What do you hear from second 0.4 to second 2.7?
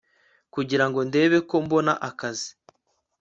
kugira ngo ndebe ko mbona akazi